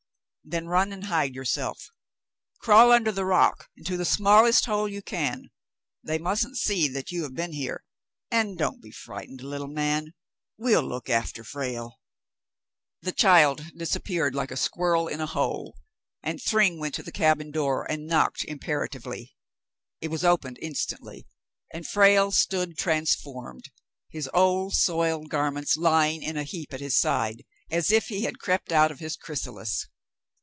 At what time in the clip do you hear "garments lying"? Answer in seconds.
25.29-26.23